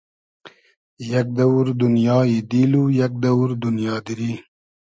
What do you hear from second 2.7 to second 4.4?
و یئگ دئوور دونیا دیری